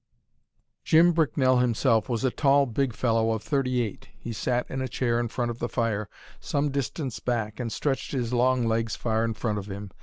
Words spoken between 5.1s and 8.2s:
in front of the fire, some distance back, and stretched